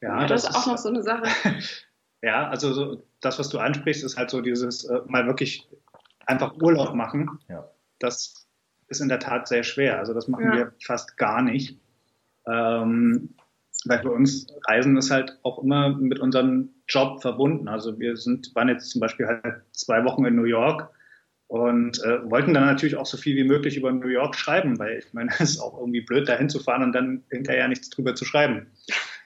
[0.00, 1.24] Ja, das, das, ist auch noch so eine Sache.
[2.22, 5.68] ja, also so, das, was du ansprichst, ist halt so dieses äh, mal wirklich
[6.26, 7.38] einfach Urlaub machen.
[7.48, 7.68] Ja.
[7.98, 8.46] Das
[8.88, 9.98] ist in der Tat sehr schwer.
[9.98, 10.56] Also das machen ja.
[10.56, 11.78] wir fast gar nicht.
[12.46, 13.34] Ähm,
[13.86, 17.68] weil für uns Reisen ist halt auch immer mit unserem Job verbunden.
[17.68, 20.90] Also wir sind, waren jetzt zum Beispiel halt zwei Wochen in New York
[21.46, 24.98] und äh, wollten dann natürlich auch so viel wie möglich über New York schreiben, weil
[24.98, 28.24] ich meine, es ist auch irgendwie blöd, da hinzufahren und dann hinterher nichts drüber zu
[28.24, 28.66] schreiben.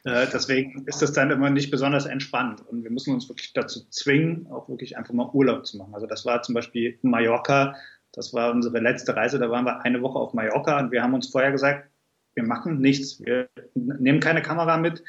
[0.05, 2.60] Äh, deswegen ist das dann immer nicht besonders entspannt.
[2.69, 5.95] Und wir müssen uns wirklich dazu zwingen, auch wirklich einfach mal Urlaub zu machen.
[5.95, 7.74] Also das war zum Beispiel Mallorca,
[8.12, 11.15] das war unsere letzte Reise, da waren wir eine Woche auf Mallorca und wir haben
[11.15, 11.91] uns vorher gesagt,
[12.34, 13.20] wir machen nichts.
[13.24, 15.02] Wir nehmen keine Kamera mit.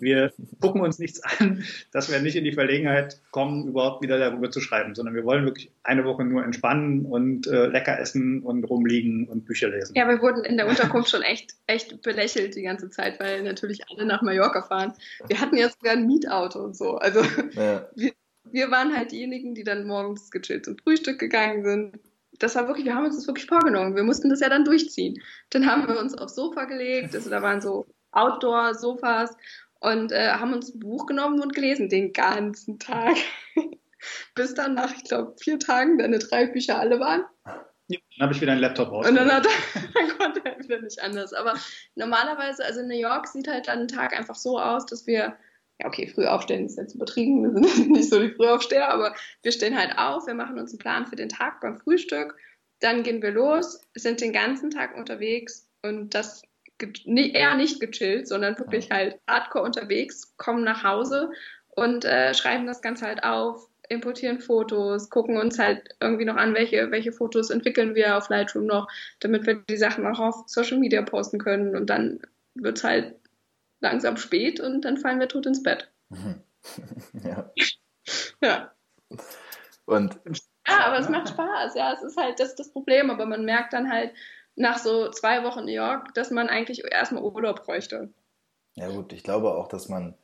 [0.00, 4.50] Wir gucken uns nichts an, dass wir nicht in die Verlegenheit kommen, überhaupt wieder darüber
[4.50, 8.64] zu schreiben, sondern wir wollen wirklich eine Woche nur entspannen und äh, lecker essen und
[8.64, 9.94] rumliegen und Bücher lesen.
[9.94, 13.82] Ja, wir wurden in der Unterkunft schon echt, echt belächelt die ganze Zeit, weil natürlich
[13.90, 14.92] alle nach Mallorca fahren.
[15.28, 16.96] Wir hatten jetzt sogar ein Mietauto und so.
[16.96, 17.20] Also
[17.52, 17.88] ja.
[17.94, 18.12] wir,
[18.44, 21.98] wir waren halt diejenigen, die dann morgens gechillt zum Frühstück gegangen sind,
[22.42, 23.94] das war wirklich, wir haben uns das wirklich vorgenommen.
[23.94, 25.22] Wir mussten das ja dann durchziehen.
[25.50, 29.36] Dann haben wir uns aufs Sofa gelegt, also da waren so Outdoor-Sofas
[29.80, 33.16] und äh, haben uns ein Buch genommen und gelesen den ganzen Tag.
[34.34, 37.24] Bis dann nach, ich glaube, vier Tagen deine drei Bücher alle waren.
[37.86, 39.08] Ja, dann habe ich wieder einen Laptop raus.
[39.08, 41.32] Und dann, hat er, dann konnte er wieder nicht anders.
[41.32, 41.54] Aber
[41.94, 45.36] normalerweise, also in New York sieht halt dann ein Tag einfach so aus, dass wir
[45.80, 49.52] ja, okay, früh aufstehen ist jetzt übertrieben, wir sind nicht so die Frühaufsteher, aber wir
[49.52, 52.36] stehen halt auf, wir machen uns einen Plan für den Tag beim Frühstück,
[52.80, 56.42] dann gehen wir los, sind den ganzen Tag unterwegs und das
[57.04, 61.30] eher nicht gechillt, sondern wirklich halt hardcore unterwegs, kommen nach Hause
[61.68, 66.54] und äh, schreiben das Ganze halt auf, importieren Fotos, gucken uns halt irgendwie noch an,
[66.54, 68.88] welche, welche Fotos entwickeln wir auf Lightroom noch,
[69.20, 72.20] damit wir die Sachen auch auf Social Media posten können und dann
[72.54, 73.14] wird es halt
[73.82, 75.90] langsam spät und dann fallen wir tot ins Bett.
[77.24, 77.50] ja.
[78.40, 78.72] ja.
[79.84, 80.18] Und
[80.66, 81.74] ja, aber es macht Spaß.
[81.74, 83.10] Ja, es ist halt das, das Problem.
[83.10, 84.12] Aber man merkt dann halt
[84.54, 88.10] nach so zwei Wochen New York, dass man eigentlich erstmal Urlaub bräuchte.
[88.74, 90.14] Ja, gut, ich glaube auch, dass man.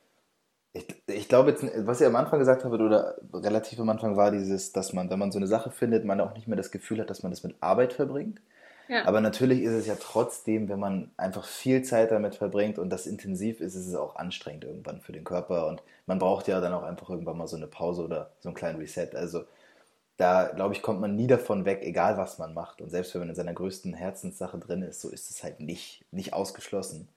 [0.74, 4.30] Ich, ich glaube jetzt, was ihr am Anfang gesagt habt, oder relativ am Anfang war
[4.30, 7.00] dieses, dass man, wenn man so eine Sache findet, man auch nicht mehr das Gefühl
[7.00, 8.40] hat, dass man das mit Arbeit verbringt.
[9.04, 13.06] Aber natürlich ist es ja trotzdem, wenn man einfach viel Zeit damit verbringt und das
[13.06, 16.72] intensiv ist, ist es auch anstrengend irgendwann für den Körper und man braucht ja dann
[16.72, 19.10] auch einfach irgendwann mal so eine Pause oder so einen kleinen Reset.
[19.14, 19.44] Also
[20.16, 22.80] da, glaube ich, kommt man nie davon weg, egal was man macht.
[22.80, 26.04] Und selbst wenn man in seiner größten Herzenssache drin ist, so ist es halt nicht,
[26.10, 27.08] nicht ausgeschlossen.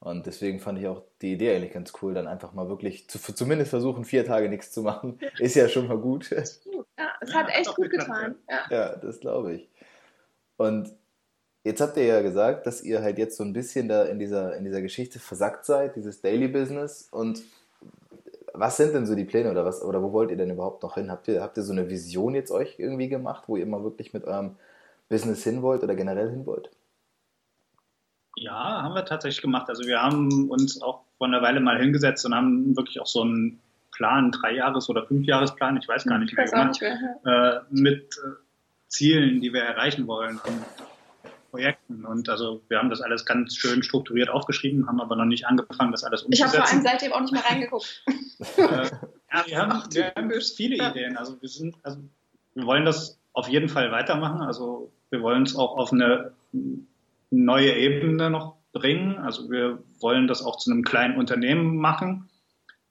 [0.00, 3.18] Und deswegen fand ich auch die Idee eigentlich ganz cool, dann einfach mal wirklich zu,
[3.18, 5.18] zumindest versuchen, vier Tage nichts zu machen.
[5.38, 6.30] Ist ja schon mal gut.
[6.30, 6.42] Ja,
[7.20, 8.36] es hat echt gut getan.
[8.48, 9.68] Ja, ja das glaube ich.
[10.56, 10.92] Und
[11.68, 14.56] Jetzt habt ihr ja gesagt, dass ihr halt jetzt so ein bisschen da in dieser,
[14.56, 17.08] in dieser Geschichte versackt seid, dieses Daily Business.
[17.10, 17.42] Und
[18.54, 20.94] was sind denn so die Pläne oder was, oder wo wollt ihr denn überhaupt noch
[20.94, 21.10] hin?
[21.10, 24.14] Habt ihr, habt ihr so eine Vision jetzt euch irgendwie gemacht, wo ihr mal wirklich
[24.14, 24.56] mit eurem
[25.10, 26.70] Business hin wollt oder generell hin wollt?
[28.36, 29.68] Ja, haben wir tatsächlich gemacht.
[29.68, 33.20] Also wir haben uns auch vor einer Weile mal hingesetzt und haben wirklich auch so
[33.20, 33.60] einen
[33.92, 37.20] Plan, Dreijahres- oder Fünfjahresplan, ich weiß gar nicht mehr, nicht mehr.
[37.26, 38.38] Äh, mit äh,
[38.86, 40.40] Zielen, die wir erreichen wollen.
[40.46, 40.64] Und
[41.50, 42.04] Projekten.
[42.04, 45.92] Und also wir haben das alles ganz schön strukturiert aufgeschrieben, haben aber noch nicht angefangen,
[45.92, 46.50] das alles umzusetzen.
[46.50, 48.04] Ich habe vor allem seitdem auch nicht mehr reingeguckt.
[48.56, 50.90] äh, ja, wir haben, Ach, wir haben viele ja.
[50.90, 51.16] Ideen.
[51.16, 51.98] Also wir sind, also
[52.54, 54.40] wir wollen das auf jeden Fall weitermachen.
[54.42, 56.32] Also wir wollen es auch auf eine
[57.30, 59.18] neue Ebene noch bringen.
[59.18, 62.28] Also wir wollen das auch zu einem kleinen Unternehmen machen.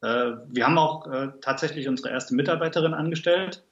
[0.02, 3.64] Äh, wir haben auch äh, tatsächlich unsere erste Mitarbeiterin angestellt,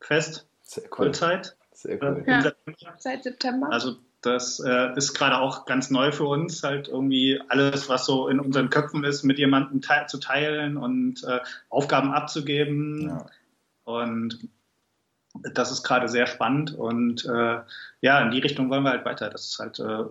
[0.00, 1.06] fest, Sehr cool.
[1.06, 1.56] Vollzeit.
[1.80, 2.22] Sehr cool.
[2.26, 2.52] Ja,
[2.98, 3.72] seit September.
[3.72, 8.28] Also das äh, ist gerade auch ganz neu für uns, halt irgendwie alles, was so
[8.28, 11.40] in unseren Köpfen ist, mit jemandem te zu teilen und äh,
[11.70, 13.08] Aufgaben abzugeben.
[13.08, 13.26] Ja.
[13.84, 14.46] Und
[15.54, 16.74] das ist gerade sehr spannend.
[16.74, 17.60] Und äh,
[18.02, 20.04] ja, in die Richtung wollen wir halt weiter, dass es halt äh,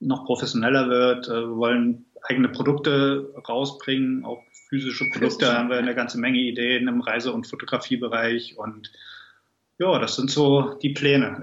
[0.00, 1.28] noch professioneller wird.
[1.28, 6.38] Äh, wir wollen eigene Produkte rausbringen, auch physische Produkte Da haben wir eine ganze Menge
[6.38, 8.58] Ideen im Reise- und Fotografiebereich.
[8.58, 8.92] Und
[9.78, 11.42] ja, das sind so die Pläne.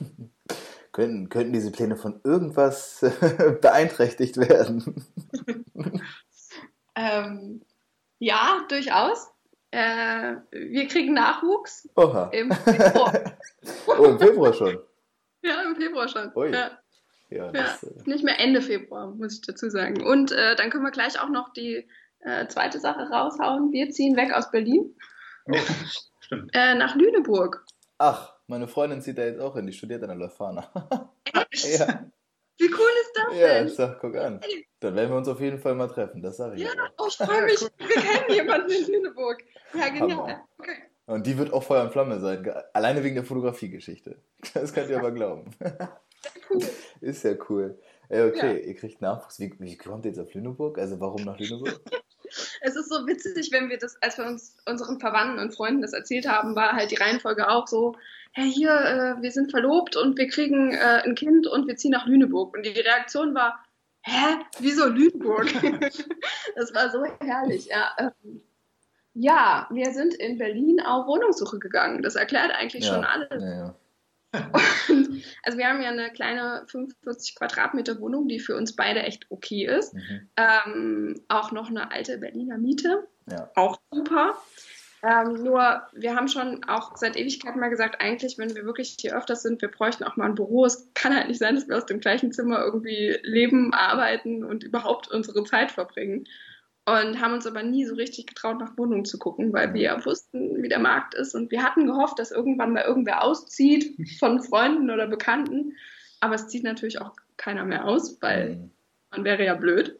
[0.92, 3.04] Könnten, könnten diese Pläne von irgendwas
[3.60, 5.06] beeinträchtigt werden?
[6.96, 7.62] ähm,
[8.18, 9.28] ja, durchaus.
[9.70, 11.88] Äh, wir kriegen Nachwuchs.
[11.94, 12.30] Oha.
[12.30, 13.38] Im Februar.
[13.86, 14.76] oh, im Februar schon.
[15.42, 16.32] Ja, im Februar schon.
[16.34, 16.52] Ui.
[16.52, 16.76] Ja.
[17.30, 20.04] Ja, das, ja, äh, nicht mehr Ende Februar, muss ich dazu sagen.
[20.04, 21.86] Und äh, dann können wir gleich auch noch die
[22.20, 23.70] äh, zweite Sache raushauen.
[23.70, 24.96] Wir ziehen weg aus Berlin.
[25.46, 25.56] Oh,
[26.28, 26.50] stimmt.
[26.54, 27.64] Äh, nach Lüneburg.
[27.98, 28.38] Ach.
[28.50, 30.70] Meine Freundin zieht da jetzt auch hin, die studiert an der Leuphana.
[31.52, 32.06] ja.
[32.56, 33.56] Wie cool ist das ja, denn?
[33.56, 34.40] Ja, ich sag, guck an.
[34.80, 36.62] Dann werden wir uns auf jeden Fall mal treffen, das sage ich.
[36.62, 37.60] Ja, oh, ich freue mich.
[37.78, 39.44] wir kennen jemanden in Lüneburg.
[39.74, 40.40] Ja, genial.
[40.56, 40.76] Okay.
[41.04, 44.16] Und die wird auch Feuer und Flamme sein, alleine wegen der Fotografiegeschichte.
[44.54, 45.50] Das könnt ihr aber glauben.
[46.50, 46.62] Cool.
[47.02, 47.78] Ist ja cool.
[48.08, 48.66] Ey, okay, ja.
[48.66, 49.38] ihr kriegt Nachwuchs.
[49.38, 50.78] Wie, wie kommt ihr jetzt auf Lüneburg?
[50.78, 51.80] Also warum nach Lüneburg?
[52.60, 55.92] Es ist so witzig, wenn wir das, als wir uns unseren Verwandten und Freunden das
[55.92, 57.94] erzählt haben, war halt die Reihenfolge auch so,
[58.32, 61.92] hey, hier, äh, wir sind verlobt und wir kriegen äh, ein Kind und wir ziehen
[61.92, 62.54] nach Lüneburg.
[62.56, 63.64] Und die Reaktion war,
[64.02, 65.46] hä, wieso Lüneburg?
[66.56, 67.66] das war so herrlich.
[67.66, 68.42] Ja, ähm,
[69.14, 72.02] ja, wir sind in Berlin auf Wohnungssuche gegangen.
[72.02, 73.42] Das erklärt eigentlich ja, schon alles.
[73.42, 73.74] Ja, ja.
[74.88, 79.26] Und, also wir haben ja eine kleine 45 Quadratmeter Wohnung, die für uns beide echt
[79.30, 79.94] okay ist.
[79.94, 80.28] Mhm.
[80.36, 83.06] Ähm, auch noch eine alte Berliner Miete.
[83.30, 83.50] Ja.
[83.54, 84.36] Auch super.
[85.02, 89.16] Ähm, nur, wir haben schon auch seit Ewigkeiten mal gesagt, eigentlich, wenn wir wirklich hier
[89.16, 90.64] öfters sind, wir bräuchten auch mal ein Büro.
[90.64, 94.64] Es kann halt nicht sein, dass wir aus dem gleichen Zimmer irgendwie leben, arbeiten und
[94.64, 96.24] überhaupt unsere Zeit verbringen.
[96.88, 100.62] Und haben uns aber nie so richtig getraut, nach Wohnungen zu gucken, weil wir wussten,
[100.62, 101.34] wie der Markt ist.
[101.34, 105.76] Und wir hatten gehofft, dass irgendwann mal irgendwer auszieht von Freunden oder Bekannten.
[106.20, 108.70] Aber es zieht natürlich auch keiner mehr aus, weil mhm.
[109.10, 109.98] man wäre ja blöd.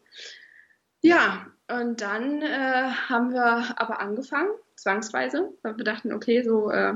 [1.01, 6.95] Ja, und dann äh, haben wir aber angefangen zwangsweise, weil wir dachten, okay, so äh,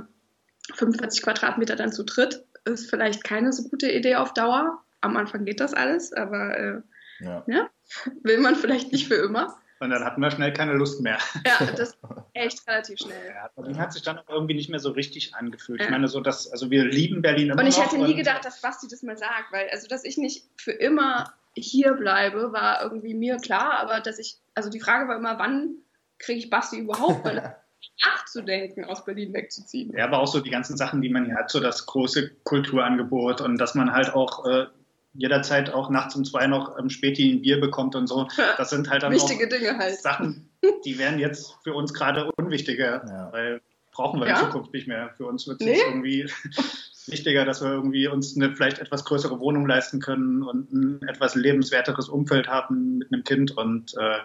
[0.75, 4.83] 45 Quadratmeter dann zu dritt ist vielleicht keine so gute Idee auf Dauer.
[5.01, 6.81] Am Anfang geht das alles, aber äh,
[7.21, 7.45] ja.
[7.47, 7.71] Ja,
[8.23, 9.59] will man vielleicht nicht für immer.
[9.83, 11.19] Und dann hatten wir schnell keine Lust mehr.
[11.45, 11.99] Ja, das
[12.35, 13.35] echt relativ schnell.
[13.35, 15.81] Ja, Berlin hat sich dann auch irgendwie nicht mehr so richtig angefühlt.
[15.81, 15.87] Ja.
[15.87, 18.61] Ich meine, so dass, also wir lieben Berlin immer Und ich hätte nie gedacht, dass
[18.61, 23.15] Basti das mal sagt, weil, also, dass ich nicht für immer hier bleibe, war irgendwie
[23.15, 25.79] mir klar, aber dass ich, also die Frage war immer, wann
[26.21, 27.57] kriege ich Basti überhaupt mal
[28.05, 29.93] nachzudenken, aus Berlin wegzuziehen.
[29.97, 33.41] Ja, aber auch so die ganzen Sachen, die man hier hat, so das große Kulturangebot
[33.41, 34.67] und dass man halt auch äh,
[35.15, 38.29] jederzeit auch nachts um zwei noch im Späti ein Bier bekommt und so.
[38.57, 40.01] Das sind halt dann Wichtige Dinge halt.
[40.01, 40.51] Sachen,
[40.85, 43.33] die werden jetzt für uns gerade unwichtiger, ja.
[43.33, 43.61] weil
[43.93, 44.39] brauchen wir ja?
[44.39, 45.11] in Zukunft nicht mehr.
[45.17, 45.81] Für uns wird es nee?
[45.87, 46.27] irgendwie
[47.07, 51.35] wichtiger, dass wir irgendwie uns eine vielleicht etwas größere Wohnung leisten können und ein etwas
[51.35, 54.19] lebenswerteres Umfeld haben mit einem Kind und äh,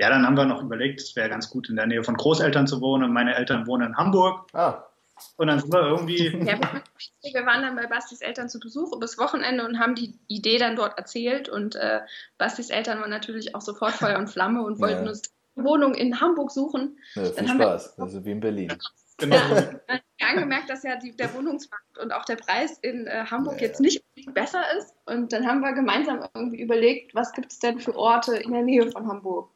[0.00, 2.68] ja, dann haben wir noch überlegt, es wäre ganz gut, in der Nähe von Großeltern
[2.68, 3.12] zu wohnen.
[3.12, 4.46] Meine Eltern wohnen in Hamburg.
[4.52, 4.84] Ah.
[5.36, 6.28] Und dann sind wir irgendwie.
[6.48, 6.58] Ja,
[7.32, 10.76] wir waren dann bei Bastis Eltern zu Besuch übers Wochenende und haben die Idee dann
[10.76, 11.48] dort erzählt.
[11.48, 12.00] Und äh,
[12.38, 15.10] Bastis Eltern waren natürlich auch sofort Feuer und Flamme und wollten ja.
[15.10, 15.22] uns
[15.56, 16.98] eine Wohnung in Hamburg suchen.
[17.14, 18.72] Ja, viel dann Spaß, wir, also wie in Berlin.
[19.18, 19.36] Genau.
[19.36, 23.68] Ja, angemerkt, dass ja die, der Wohnungsmarkt und auch der Preis in äh, Hamburg ja.
[23.68, 24.94] jetzt nicht besser ist.
[25.06, 28.62] Und dann haben wir gemeinsam irgendwie überlegt, was gibt es denn für Orte in der
[28.62, 29.50] Nähe von Hamburg?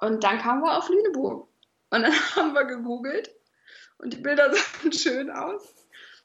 [0.00, 1.48] Und dann kamen wir auf Lüneburg.
[1.90, 3.30] Und dann haben wir gegoogelt
[3.98, 4.52] und die Bilder
[4.82, 5.74] sahen schön aus.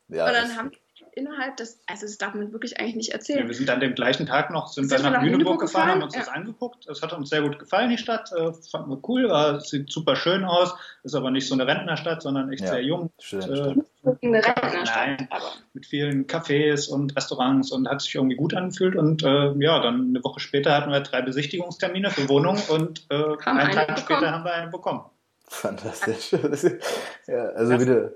[0.08, 0.78] Ja, und dann haben wir
[1.16, 3.40] innerhalb des, also das darf man wirklich eigentlich nicht erzählen.
[3.40, 5.90] Ja, wir sind an dem gleichen Tag noch, sind, sind dann nach, Lüneburg, Lüneburg gefahren,
[5.90, 6.22] haben uns ja.
[6.22, 6.88] das angeguckt.
[6.88, 8.32] Es hat uns sehr gut gefallen, die Stadt.
[8.32, 10.74] Äh, fanden wir cool, war, sieht super schön aus.
[11.04, 12.70] Ist aber nicht so eine Rentnerstadt, sondern echt ja.
[12.70, 13.12] sehr jung.
[13.20, 13.42] Schön.
[13.42, 13.76] Äh,
[14.22, 15.08] eine Rentnerstadt.
[15.08, 15.52] Nein, aber.
[15.74, 18.96] mit vielen Cafés und Restaurants und hat sich irgendwie gut angefühlt.
[18.96, 23.16] Und äh, ja, dann eine Woche später hatten wir drei Besichtigungstermine für Wohnungen und äh,
[23.46, 23.98] einen Tag bekommen.
[23.98, 25.06] später haben wir einen bekommen.
[25.54, 26.32] Fantastisch.
[27.28, 28.12] ja, also wieder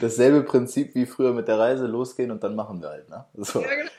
[0.00, 3.08] dasselbe Prinzip wie früher mit der Reise losgehen und dann machen wir halt.
[3.08, 3.24] Ne?
[3.34, 3.60] So.
[3.60, 3.90] Ja, genau.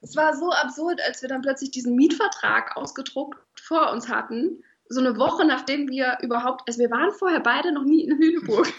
[0.00, 4.62] Es war so absurd, als wir dann plötzlich diesen Mietvertrag ausgedruckt vor uns hatten.
[4.88, 8.66] So eine Woche nachdem wir überhaupt, also wir waren vorher beide noch nie in Lüneburg.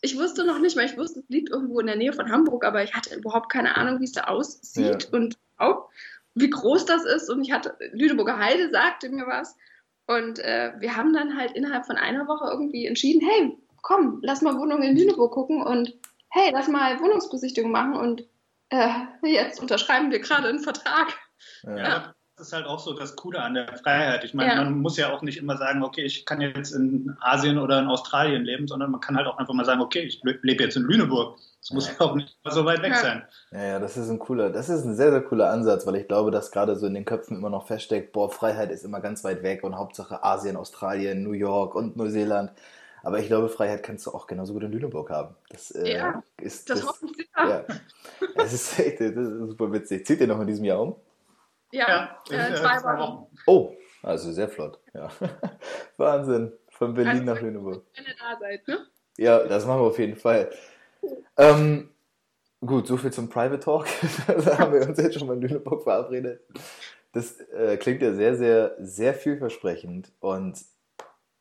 [0.00, 2.64] ich wusste noch nicht mal, ich wusste, es liegt irgendwo in der Nähe von Hamburg,
[2.64, 5.18] aber ich hatte überhaupt keine Ahnung, wie es da aussieht ja.
[5.18, 5.88] und auch
[6.34, 7.30] wie groß das ist.
[7.30, 9.56] Und ich hatte, Lüneburger Heide sagte mir was.
[10.08, 14.40] Und äh, wir haben dann halt innerhalb von einer Woche irgendwie entschieden, hey, komm, lass
[14.40, 15.94] mal Wohnungen in Lüneburg gucken und
[16.30, 18.24] hey, lass mal Wohnungsbesichtigung machen und
[18.70, 18.88] äh,
[19.22, 21.14] jetzt unterschreiben wir gerade einen Vertrag.
[21.62, 21.76] Ja.
[21.76, 22.14] ja.
[22.38, 24.22] Das ist halt auch so das Coole an der Freiheit.
[24.22, 24.56] Ich meine, ja.
[24.62, 27.88] man muss ja auch nicht immer sagen, okay, ich kann jetzt in Asien oder in
[27.88, 30.84] Australien leben, sondern man kann halt auch einfach mal sagen, okay, ich lebe jetzt in
[30.84, 31.36] Lüneburg.
[31.60, 33.24] Das muss ja auch nicht so weit weg sein.
[33.50, 36.06] Ja, ja, das ist ein cooler, das ist ein sehr, sehr cooler Ansatz, weil ich
[36.06, 39.24] glaube, dass gerade so in den Köpfen immer noch feststeckt, boah, Freiheit ist immer ganz
[39.24, 42.52] weit weg und Hauptsache Asien, Australien, New York und Neuseeland.
[43.02, 45.34] Aber ich glaube, Freiheit kannst du auch genauso gut in Lüneburg haben.
[45.50, 47.64] Das, äh, ja, ist, das, das hoffe ich ja.
[48.36, 50.06] Das ist echt das ist super witzig.
[50.06, 50.96] Zieht ihr noch in diesem Jahr um?
[51.72, 53.26] Ja, ja äh, zwei Wochen.
[53.46, 54.78] Oh, also sehr flott.
[54.94, 55.10] Ja.
[55.96, 56.52] Wahnsinn.
[56.70, 57.84] Von Berlin also, nach Lüneburg.
[57.96, 58.86] Wenn ihr da seid, ne?
[59.16, 60.50] Ja, das machen wir auf jeden Fall.
[61.36, 61.90] Ähm,
[62.64, 63.86] gut, soviel zum Private Talk.
[64.26, 66.40] da haben wir uns jetzt schon mal in Lüneburg verabredet.
[67.12, 70.12] Das äh, klingt ja sehr, sehr, sehr vielversprechend.
[70.20, 70.64] Und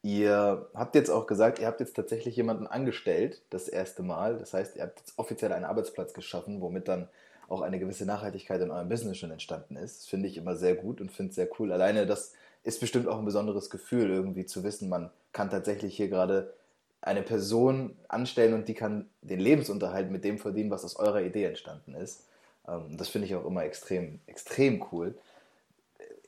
[0.02, 4.40] ihr habt jetzt auch gesagt, ihr habt jetzt tatsächlich jemanden angestellt, das erste Mal.
[4.40, 7.10] Das heißt, ihr habt jetzt offiziell einen Arbeitsplatz geschaffen, womit dann
[7.48, 10.02] auch eine gewisse Nachhaltigkeit in eurem Business schon entstanden ist.
[10.02, 11.72] Das finde ich immer sehr gut und finde es sehr cool.
[11.72, 16.10] Alleine das ist bestimmt auch ein besonderes Gefühl, irgendwie zu wissen, man kann tatsächlich hier
[16.10, 16.54] gerade
[17.02, 21.46] eine Person anstellen und die kann den Lebensunterhalt mit dem verdienen, was aus eurer Idee
[21.46, 22.28] entstanden ist.
[22.68, 25.18] Ähm, das finde ich auch immer extrem, extrem cool.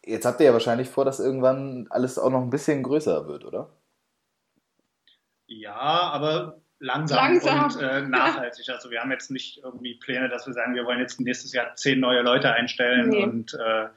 [0.06, 3.44] Jetzt habt ihr ja wahrscheinlich vor, dass irgendwann alles auch noch ein bisschen größer wird,
[3.44, 3.70] oder?
[5.48, 7.66] Ja, aber langsam, langsam.
[7.66, 8.66] und äh, nachhaltig.
[8.68, 8.76] Ja.
[8.76, 11.76] Also wir haben jetzt nicht irgendwie Pläne, dass wir sagen, wir wollen jetzt nächstes Jahr
[11.76, 13.24] zehn neue Leute einstellen nee.
[13.24, 13.88] und äh,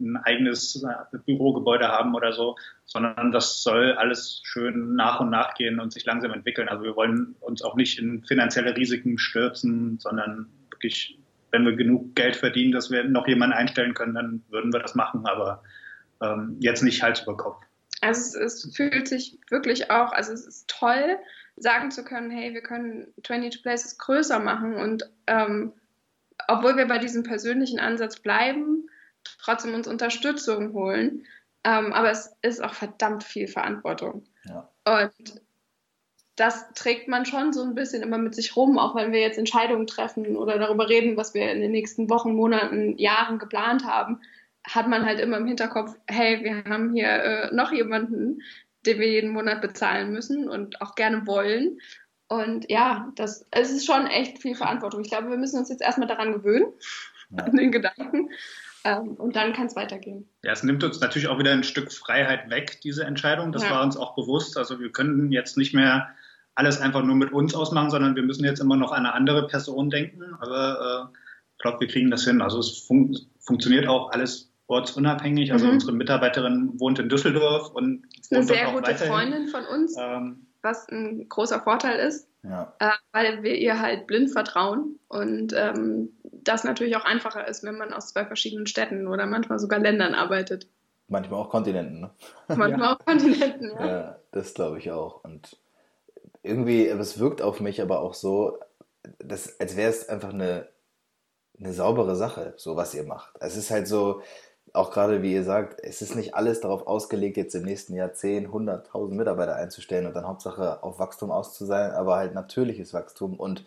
[0.00, 5.54] ein eigenes äh, Bürogebäude haben oder so, sondern das soll alles schön nach und nach
[5.54, 6.68] gehen und sich langsam entwickeln.
[6.68, 11.18] Also wir wollen uns auch nicht in finanzielle Risiken stürzen, sondern wirklich,
[11.50, 14.94] wenn wir genug Geld verdienen, dass wir noch jemanden einstellen können, dann würden wir das
[14.94, 15.62] machen, aber
[16.22, 17.62] ähm, jetzt nicht Hals über Kopf.
[18.00, 21.18] Also es, es, fühlt sich wirklich auch, also es ist toll,
[21.60, 25.72] sagen zu können, hey, wir können 22 Places größer machen und ähm,
[26.46, 28.88] obwohl wir bei diesem persönlichen Ansatz bleiben,
[29.40, 31.26] trotzdem uns Unterstützung holen.
[31.64, 34.24] Ähm, aber es ist auch verdammt viel Verantwortung.
[34.44, 34.70] Ja.
[34.84, 35.40] Und
[36.36, 39.38] das trägt man schon so ein bisschen immer mit sich rum, auch wenn wir jetzt
[39.38, 44.20] Entscheidungen treffen oder darüber reden, was wir in den nächsten Wochen, Monaten, Jahren geplant haben,
[44.64, 48.42] hat man halt immer im Hinterkopf, hey, wir haben hier äh, noch jemanden,
[48.86, 51.78] den wir jeden Monat bezahlen müssen und auch gerne wollen.
[52.28, 55.00] Und ja, das, es ist schon echt viel Verantwortung.
[55.00, 56.66] Ich glaube, wir müssen uns jetzt erstmal daran gewöhnen,
[57.30, 57.44] ja.
[57.44, 58.30] an den Gedanken.
[58.84, 60.28] Ähm, und dann kann es weitergehen.
[60.44, 63.52] Ja, es nimmt uns natürlich auch wieder ein Stück Freiheit weg, diese Entscheidung.
[63.52, 63.70] Das ja.
[63.70, 64.56] war uns auch bewusst.
[64.56, 66.08] Also wir können jetzt nicht mehr
[66.54, 69.46] alles einfach nur mit uns ausmachen, sondern wir müssen jetzt immer noch an eine andere
[69.46, 70.22] Person denken.
[70.40, 71.18] Aber äh,
[71.52, 72.40] ich glaube, wir kriegen das hin.
[72.40, 75.52] Also es fun funktioniert auch alles ortsunabhängig.
[75.52, 75.72] Also mhm.
[75.72, 79.12] unsere Mitarbeiterin wohnt in Düsseldorf und ist eine sehr gute weiterhin.
[79.12, 82.72] Freundin von uns, ähm, was ein großer Vorteil ist, ja.
[82.78, 87.76] äh, weil wir ihr halt blind vertrauen und ähm, das natürlich auch einfacher ist, wenn
[87.76, 90.68] man aus zwei verschiedenen Städten oder manchmal sogar Ländern arbeitet.
[91.08, 92.10] Manchmal auch Kontinenten, ne?
[92.48, 92.92] Manchmal ja.
[92.92, 93.86] auch Kontinenten, ja.
[93.86, 95.24] ja das glaube ich auch.
[95.24, 95.56] Und
[96.42, 98.58] irgendwie, es wirkt auf mich aber auch so,
[99.18, 100.68] dass, als wäre es einfach eine,
[101.58, 103.34] eine saubere Sache, so was ihr macht.
[103.40, 104.22] Es ist halt so,
[104.78, 108.12] auch gerade wie ihr sagt, es ist nicht alles darauf ausgelegt, jetzt im nächsten Jahr
[108.12, 112.34] 10, 100, 1000 Mitarbeiter einzustellen und dann Hauptsache auf Wachstum aus zu sein, aber halt
[112.34, 113.64] natürliches Wachstum und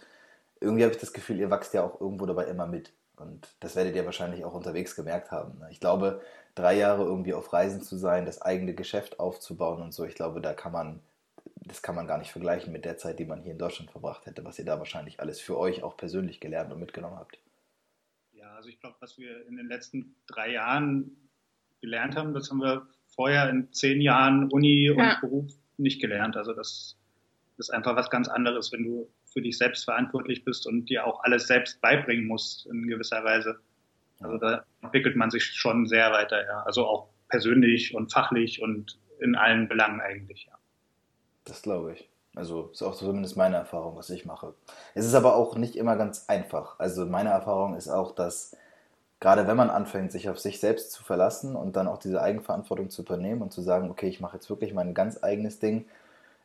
[0.62, 2.94] irgendwie habe ich das Gefühl, ihr wachst ja auch irgendwo dabei immer mit.
[3.18, 5.60] Und das werdet ihr wahrscheinlich auch unterwegs gemerkt haben.
[5.60, 5.68] Ne?
[5.72, 6.22] Ich glaube,
[6.56, 10.41] drei Jahre irgendwie auf Reisen zu sein, das eigene Geschäft aufzubauen und so, ich glaube,
[10.41, 11.01] da kann man,
[11.56, 14.25] das kann man gar nicht vergleichen mit der Zeit, die man hier in Deutschland verbracht
[14.25, 17.38] hätte, was ihr da wahrscheinlich alles für euch auch persönlich gelernt und mitgenommen habt.
[18.62, 21.18] Also ich glaube, was wir in den letzten drei Jahren
[21.82, 25.18] gelernt haben, das haben wir vorher in zehn Jahren Uni und ja.
[25.20, 26.38] Beruf nicht gelernt.
[26.38, 26.96] Also das
[27.58, 31.24] ist einfach was ganz anderes, wenn du für dich selbst verantwortlich bist und dir auch
[31.24, 33.60] alles selbst beibringen musst in gewisser Weise.
[34.20, 36.62] Also da entwickelt man sich schon sehr weiter, ja.
[36.62, 40.60] Also auch persönlich und fachlich und in allen Belangen eigentlich, ja.
[41.46, 42.11] Das glaube ich.
[42.35, 44.53] Also ist auch zumindest meine Erfahrung, was ich mache.
[44.93, 46.79] Es ist aber auch nicht immer ganz einfach.
[46.79, 48.55] Also meine Erfahrung ist auch, dass
[49.19, 52.89] gerade wenn man anfängt, sich auf sich selbst zu verlassen und dann auch diese Eigenverantwortung
[52.89, 55.85] zu übernehmen und zu sagen, okay, ich mache jetzt wirklich mein ganz eigenes Ding,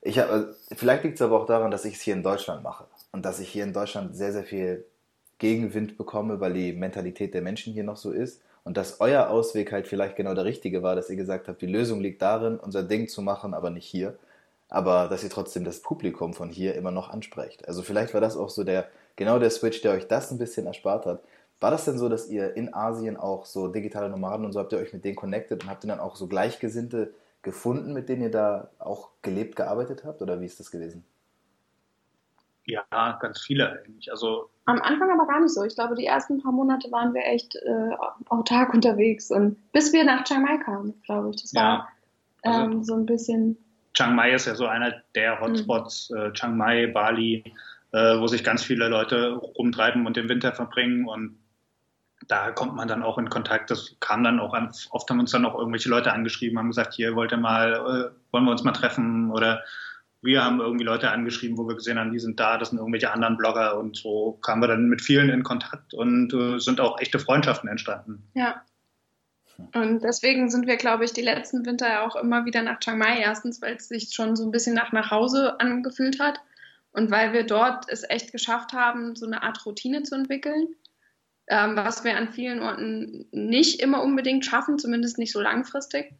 [0.02, 0.28] ich hab,
[0.76, 3.40] vielleicht liegt es aber auch daran, dass ich es hier in Deutschland mache und dass
[3.40, 4.84] ich hier in Deutschland sehr, sehr viel
[5.38, 9.72] Gegenwind bekomme, weil die Mentalität der Menschen hier noch so ist und dass euer Ausweg
[9.72, 12.82] halt vielleicht genau der richtige war, dass ihr gesagt habt, die Lösung liegt darin, unser
[12.82, 14.16] Ding zu machen, aber nicht hier.
[14.68, 17.68] Aber dass ihr trotzdem das Publikum von hier immer noch ansprecht.
[17.68, 20.66] Also vielleicht war das auch so der, genau der Switch, der euch das ein bisschen
[20.66, 21.22] erspart hat.
[21.60, 24.72] War das denn so, dass ihr in Asien auch so digitale Nomaden und so habt
[24.72, 28.22] ihr euch mit denen connected und habt ihr dann auch so Gleichgesinnte gefunden, mit denen
[28.22, 30.20] ihr da auch gelebt, gearbeitet habt?
[30.20, 31.04] Oder wie ist das gewesen?
[32.66, 34.10] Ja, ganz viele eigentlich.
[34.10, 35.62] Also Am Anfang aber gar nicht so.
[35.62, 37.96] Ich glaube, die ersten paar Monate waren wir echt äh,
[38.28, 41.40] autark unterwegs und bis wir nach Chiang Mai kamen, glaube ich.
[41.40, 41.88] Das war ja,
[42.42, 43.56] also ähm, so ein bisschen.
[43.96, 46.16] Chiang Mai ist ja so einer der Hotspots, mhm.
[46.16, 47.42] äh, Chiang Mai, Bali,
[47.92, 51.38] äh, wo sich ganz viele Leute rumtreiben und den Winter verbringen und
[52.28, 53.70] da kommt man dann auch in Kontakt.
[53.70, 56.94] Das kam dann auch an, oft haben uns dann auch irgendwelche Leute angeschrieben, haben gesagt,
[56.94, 59.62] hier wollt ihr mal, äh, wollen wir uns mal treffen oder
[60.22, 63.12] wir haben irgendwie Leute angeschrieben, wo wir gesehen haben, die sind da, das sind irgendwelche
[63.12, 67.00] anderen Blogger und so kamen wir dann mit vielen in Kontakt und äh, sind auch
[67.00, 68.28] echte Freundschaften entstanden.
[68.34, 68.62] Ja.
[69.74, 72.98] Und deswegen sind wir, glaube ich, die letzten Winter ja auch immer wieder nach Chiang
[72.98, 73.20] Mai.
[73.20, 76.40] Erstens, weil es sich schon so ein bisschen nach nach Hause angefühlt hat
[76.92, 80.68] und weil wir dort es echt geschafft haben, so eine Art Routine zu entwickeln
[81.48, 86.14] ähm, was wir an vielen Orten nicht immer unbedingt schaffen, zumindest nicht so langfristig.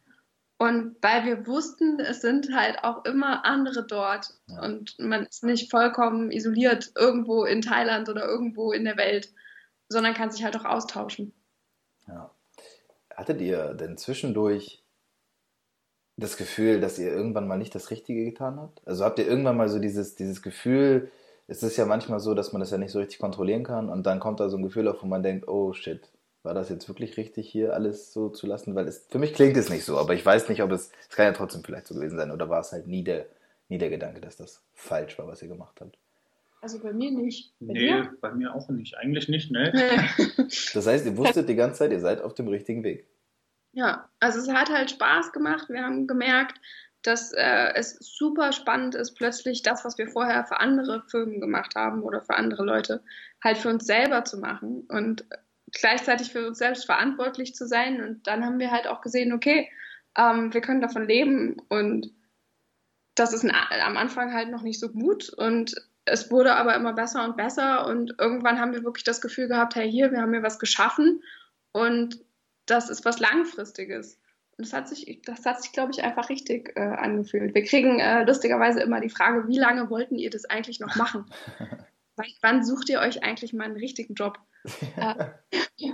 [0.57, 4.63] Und weil wir wussten, es sind halt auch immer andere dort ja.
[4.63, 9.31] und man ist nicht vollkommen isoliert irgendwo in Thailand oder irgendwo in der Welt,
[9.87, 11.33] sondern kann sich halt auch austauschen.
[12.07, 12.31] Ja.
[13.17, 14.83] Hattet ihr denn zwischendurch
[16.17, 18.81] das Gefühl, dass ihr irgendwann mal nicht das Richtige getan habt?
[18.87, 21.11] Also habt ihr irgendwann mal so dieses, dieses Gefühl,
[21.47, 24.03] es ist ja manchmal so, dass man das ja nicht so richtig kontrollieren kann und
[24.05, 26.11] dann kommt da so ein Gefühl auf, wo man denkt, oh shit,
[26.43, 28.75] war das jetzt wirklich richtig, hier alles so zu lassen?
[28.75, 31.15] Weil es, für mich klingt es nicht so, aber ich weiß nicht, ob es, es
[31.15, 33.25] kann ja trotzdem vielleicht so gewesen sein oder war es halt nie der,
[33.67, 35.97] nie der Gedanke, dass das falsch war, was ihr gemacht habt?
[36.61, 37.53] Also bei mir nicht.
[37.59, 38.13] Bei nee, dir?
[38.19, 38.97] bei mir auch nicht.
[38.97, 39.71] Eigentlich nicht, ne?
[40.73, 43.07] das heißt, ihr wusstet die ganze Zeit, ihr seid auf dem richtigen Weg.
[43.73, 45.69] Ja, also es hat halt Spaß gemacht.
[45.69, 46.59] Wir haben gemerkt,
[47.03, 51.75] dass äh, es super spannend ist, plötzlich das, was wir vorher für andere Firmen gemacht
[51.75, 53.03] haben oder für andere Leute,
[53.43, 55.25] halt für uns selber zu machen und
[55.71, 58.01] gleichzeitig für uns selbst verantwortlich zu sein.
[58.01, 59.69] Und dann haben wir halt auch gesehen, okay,
[60.17, 62.11] ähm, wir können davon leben und
[63.15, 65.75] das ist ein, am Anfang halt noch nicht so gut und
[66.07, 69.75] es wurde aber immer besser und besser und irgendwann haben wir wirklich das Gefühl gehabt,
[69.75, 71.21] hey, hier, wir haben hier was geschaffen
[71.71, 72.19] und
[72.65, 74.19] das ist was Langfristiges.
[74.57, 77.53] Und das hat sich, das hat sich, glaube ich, einfach richtig äh, angefühlt.
[77.53, 81.25] Wir kriegen äh, lustigerweise immer die Frage, wie lange wollten ihr das eigentlich noch machen?
[82.41, 84.39] Wann sucht ihr euch eigentlich mal einen richtigen Job?
[84.97, 85.25] äh,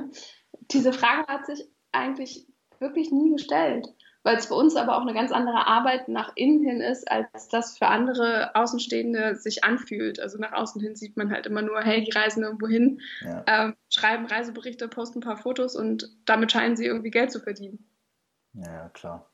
[0.71, 2.47] diese Frage hat sich eigentlich
[2.79, 3.87] wirklich nie gestellt
[4.23, 7.49] weil es für uns aber auch eine ganz andere Arbeit nach innen hin ist, als
[7.49, 10.19] das für andere Außenstehende sich anfühlt.
[10.19, 13.43] Also nach außen hin sieht man halt immer nur, hey, die reisen irgendwo hin, ja.
[13.47, 17.85] ähm, schreiben Reiseberichte, posten ein paar Fotos und damit scheinen sie irgendwie Geld zu verdienen.
[18.53, 19.29] Ja, klar.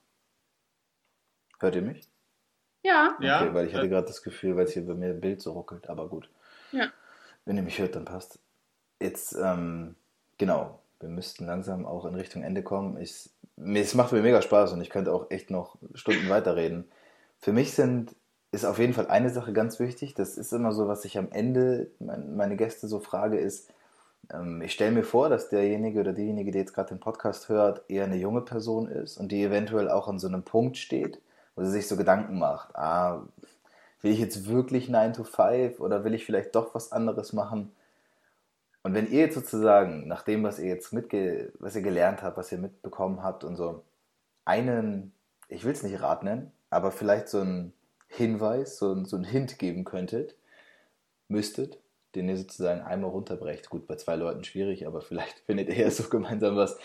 [1.59, 2.09] Hört ihr mich?
[2.83, 3.13] Ja.
[3.17, 3.53] Okay, ja.
[3.53, 5.89] weil ich hatte gerade das Gefühl, weil es hier bei mir ein Bild so ruckelt,
[5.89, 6.29] aber gut.
[6.71, 6.87] Ja.
[7.45, 8.39] Wenn ihr mich hört, dann passt.
[9.01, 9.95] Jetzt, ähm,
[10.37, 12.97] genau, wir müssten langsam auch in Richtung Ende kommen.
[12.97, 13.29] Ich
[13.63, 16.85] es macht mir mega Spaß und ich könnte auch echt noch Stunden weiterreden.
[17.39, 18.15] Für mich sind,
[18.51, 20.13] ist auf jeden Fall eine Sache ganz wichtig.
[20.13, 23.71] Das ist immer so, was ich am Ende meine Gäste so frage, ist,
[24.33, 27.83] ähm, ich stelle mir vor, dass derjenige oder diejenige, die jetzt gerade den Podcast hört,
[27.89, 31.21] eher eine junge Person ist und die eventuell auch an so einem Punkt steht,
[31.55, 32.75] wo sie sich so Gedanken macht.
[32.75, 33.23] Ah,
[34.01, 37.71] will ich jetzt wirklich 9 to 5 oder will ich vielleicht doch was anderes machen?
[38.83, 42.37] Und wenn ihr jetzt sozusagen, nach dem, was ihr jetzt mitge was ihr gelernt habt,
[42.37, 43.83] was ihr mitbekommen habt und so,
[44.45, 45.13] einen,
[45.47, 47.73] ich will es nicht Rat nennen, aber vielleicht so einen
[48.07, 50.35] Hinweis, so, ein, so einen Hint geben könntet,
[51.27, 51.77] müsstet,
[52.15, 53.69] den ihr sozusagen einmal runterbrecht.
[53.69, 56.77] Gut, bei zwei Leuten schwierig, aber vielleicht findet ihr ja so gemeinsam was.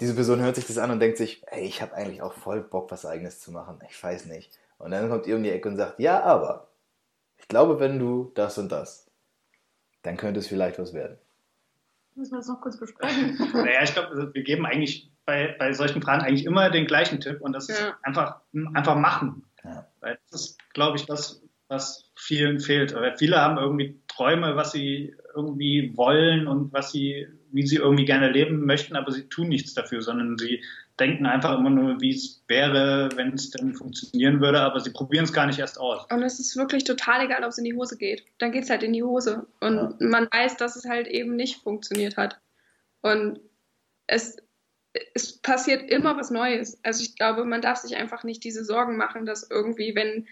[0.00, 2.60] Diese Person hört sich das an und denkt sich, hey, ich habe eigentlich auch voll
[2.60, 3.78] Bock, was eigenes zu machen.
[3.88, 4.56] Ich weiß nicht.
[4.78, 6.68] Und dann kommt ihr um die Ecke und sagt, ja, aber
[7.36, 9.07] ich glaube, wenn du das und das
[10.02, 11.18] dann könnte es vielleicht was werden.
[12.14, 13.38] Müssen wir das noch kurz besprechen?
[13.52, 17.20] naja, ich glaube, also wir geben eigentlich bei, bei solchen Fragen eigentlich immer den gleichen
[17.20, 17.74] Tipp und das ja.
[17.74, 18.40] ist einfach,
[18.74, 19.44] einfach machen.
[19.62, 19.86] Ja.
[20.00, 22.94] Weil das ist, glaube ich, das, was vielen fehlt.
[22.94, 28.04] Weil viele haben irgendwie Träume, was sie irgendwie wollen und was sie, wie sie irgendwie
[28.04, 30.62] gerne leben möchten, aber sie tun nichts dafür, sondern sie
[30.98, 35.24] denken einfach immer nur, wie es wäre, wenn es denn funktionieren würde, aber sie probieren
[35.24, 36.06] es gar nicht erst aus.
[36.10, 38.24] Und es ist wirklich total egal, ob es in die Hose geht.
[38.38, 39.46] Dann geht es halt in die Hose.
[39.60, 39.94] Und ja.
[40.00, 42.40] man weiß, dass es halt eben nicht funktioniert hat.
[43.00, 43.40] Und
[44.06, 44.36] es,
[45.14, 46.80] es passiert immer was Neues.
[46.82, 50.26] Also ich glaube, man darf sich einfach nicht diese Sorgen machen, dass irgendwie, wenn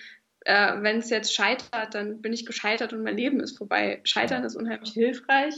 [0.46, 4.00] äh, wenn es jetzt scheitert, dann bin ich gescheitert und mein Leben ist vorbei.
[4.04, 5.54] Scheitern ist unheimlich hilfreich.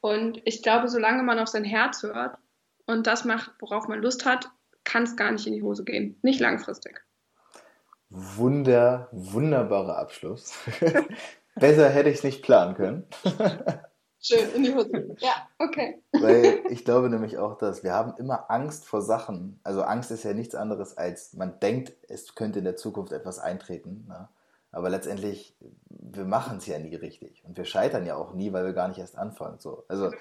[0.00, 2.38] Und ich glaube, solange man auf sein Herz hört
[2.90, 4.50] und das macht, worauf man Lust hat,
[4.84, 6.18] kann es gar nicht in die Hose gehen.
[6.22, 7.02] Nicht langfristig.
[8.08, 10.54] Wunder, wunderbarer Abschluss.
[11.54, 13.04] Besser hätte ich es nicht planen können.
[14.22, 15.16] Schön, in die Hose.
[15.18, 16.02] Ja, okay.
[16.12, 19.58] Weil ich glaube nämlich auch, dass wir haben immer Angst vor Sachen.
[19.62, 23.38] Also Angst ist ja nichts anderes als, man denkt, es könnte in der Zukunft etwas
[23.38, 24.04] eintreten.
[24.08, 24.28] Ne?
[24.72, 25.56] Aber letztendlich,
[25.88, 27.42] wir machen es ja nie richtig.
[27.46, 29.58] Und wir scheitern ja auch nie, weil wir gar nicht erst anfangen.
[29.58, 29.84] So.
[29.88, 30.12] Also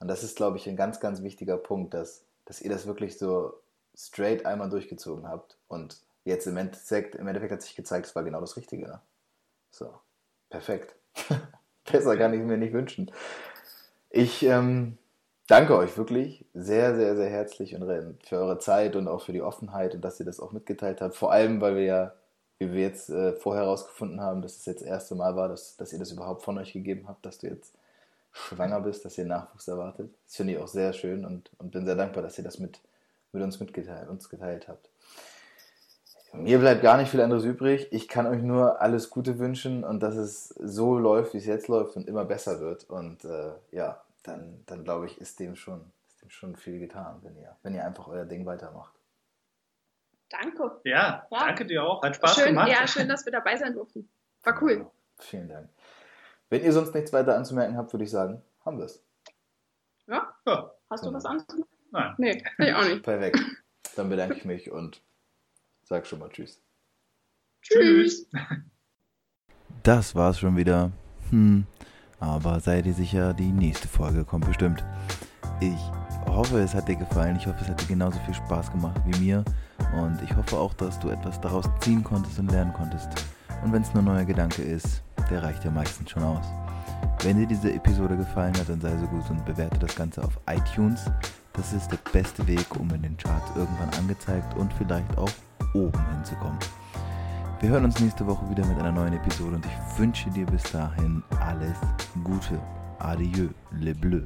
[0.00, 3.18] und das ist, glaube ich, ein ganz, ganz wichtiger Punkt, dass, dass ihr das wirklich
[3.18, 3.54] so
[3.96, 5.56] straight einmal durchgezogen habt.
[5.68, 8.86] Und jetzt im Endeffekt, im Endeffekt hat sich gezeigt, es war genau das Richtige.
[8.86, 9.00] Ne?
[9.70, 9.94] So,
[10.50, 10.94] perfekt.
[11.90, 13.10] Besser kann ich mir nicht wünschen.
[14.10, 14.98] Ich ähm,
[15.46, 17.84] danke euch wirklich sehr, sehr, sehr herzlich und
[18.24, 21.14] für eure Zeit und auch für die Offenheit und dass ihr das auch mitgeteilt habt.
[21.14, 22.14] Vor allem, weil wir ja,
[22.58, 25.76] wie wir jetzt äh, vorher herausgefunden haben, dass es jetzt das erste Mal war, dass,
[25.76, 27.74] dass ihr das überhaupt von euch gegeben habt, dass du jetzt
[28.34, 30.12] schwanger bist, dass ihr Nachwuchs erwartet.
[30.26, 32.80] Das finde ich auch sehr schön und, und bin sehr dankbar, dass ihr das mit,
[33.32, 34.90] mit uns mitgeteilt uns geteilt habt.
[36.32, 37.86] Mir bleibt gar nicht viel anderes übrig.
[37.92, 41.68] Ich kann euch nur alles Gute wünschen und dass es so läuft, wie es jetzt
[41.68, 42.90] läuft und immer besser wird.
[42.90, 47.20] Und äh, ja, dann, dann glaube ich, ist dem, schon, ist dem schon viel getan,
[47.22, 48.94] wenn ihr, wenn ihr einfach euer Ding weitermacht.
[50.28, 50.80] Danke.
[50.82, 51.38] Ja, ja.
[51.38, 52.02] danke dir auch.
[52.02, 52.68] Hat Spaß schön, gemacht.
[52.68, 54.08] Ja, schön, dass wir dabei sein durften.
[54.42, 54.78] War cool.
[54.78, 55.68] Ja, vielen Dank.
[56.54, 59.04] Wenn ihr sonst nichts weiter anzumerken habt, würde ich sagen, haben wir es.
[60.06, 60.32] Ja.
[60.88, 61.48] Hast du was anderes?
[61.90, 62.14] Nein.
[62.16, 63.02] Nee, ich auch nicht.
[63.02, 63.40] Perfekt.
[63.96, 65.02] Dann bedanke ich mich und
[65.82, 66.62] sag schon mal Tschüss.
[67.60, 68.30] Tschüss.
[69.82, 70.92] Das war's schon wieder.
[71.30, 71.66] Hm,
[72.20, 74.84] aber seid ihr sicher, die nächste Folge kommt bestimmt.
[75.60, 75.80] Ich
[76.28, 77.34] hoffe, es hat dir gefallen.
[77.34, 79.44] Ich hoffe, es hat dir genauso viel Spaß gemacht wie mir.
[80.00, 83.08] Und ich hoffe auch, dass du etwas daraus ziehen konntest und lernen konntest.
[83.64, 86.44] Und wenn es nur ein neuer Gedanke ist, der reicht ja meistens schon aus.
[87.22, 90.38] Wenn dir diese Episode gefallen hat, dann sei so gut und bewerte das Ganze auf
[90.48, 91.10] iTunes.
[91.52, 95.30] Das ist der beste Weg, um in den Charts irgendwann angezeigt und vielleicht auch
[95.72, 96.58] oben hinzukommen.
[97.60, 100.64] Wir hören uns nächste Woche wieder mit einer neuen Episode und ich wünsche dir bis
[100.64, 101.78] dahin alles
[102.22, 102.60] Gute.
[102.98, 104.22] Adieu, le bleu.